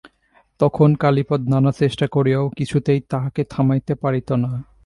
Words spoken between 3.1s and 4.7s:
তাঁহাকে থামাইতে পারিত না।